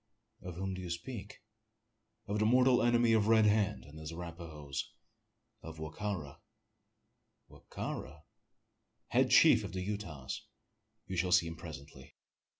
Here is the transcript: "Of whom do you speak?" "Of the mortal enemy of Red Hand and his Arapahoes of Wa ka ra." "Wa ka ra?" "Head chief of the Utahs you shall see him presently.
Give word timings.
"Of 0.41 0.55
whom 0.55 0.73
do 0.73 0.81
you 0.81 0.89
speak?" 0.89 1.43
"Of 2.25 2.39
the 2.39 2.45
mortal 2.47 2.81
enemy 2.81 3.13
of 3.13 3.27
Red 3.27 3.45
Hand 3.45 3.85
and 3.85 3.99
his 3.99 4.11
Arapahoes 4.11 4.89
of 5.61 5.77
Wa 5.77 5.91
ka 5.91 6.13
ra." 6.15 6.39
"Wa 7.47 7.59
ka 7.69 7.91
ra?" 7.93 8.21
"Head 9.09 9.29
chief 9.29 9.63
of 9.63 9.73
the 9.73 9.81
Utahs 9.83 10.41
you 11.05 11.15
shall 11.17 11.31
see 11.31 11.45
him 11.45 11.55
presently. 11.55 12.15